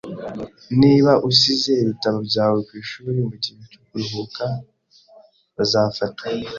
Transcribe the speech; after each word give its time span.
Niba 0.81 1.11
usize 1.29 1.71
ibitabo 1.83 2.17
byawe 2.29 2.59
kwishuri 2.67 3.09
mugihe 3.29 3.61
cyo 3.71 3.79
kuruhuka, 3.85 4.43
bazafatwa 5.55 6.23